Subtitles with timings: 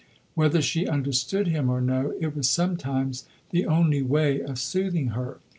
[0.33, 5.37] Whether she understood him or no it was sometimes the only way of soothing her.